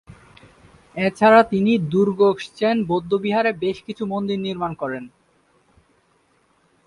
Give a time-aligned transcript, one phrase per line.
[0.97, 1.71] এছাড়া তিনি
[1.77, 5.05] র্দ্জোগ্স-ছেন বৌদ্ধবিহারে বেশ কিছু মন্দির নির্মাণ করান।